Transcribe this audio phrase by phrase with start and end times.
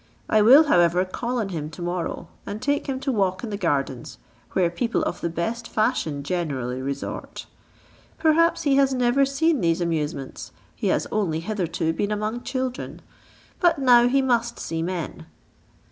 [0.27, 3.55] I will, however, call on him to morrow and take him to walk in the
[3.55, 4.17] gardens,
[4.53, 7.45] where people of the best fashion generally resort.
[8.17, 13.03] Perhaps he has never seen these amusements, he has only hitherto been among children;
[13.59, 15.27] but now he must see men."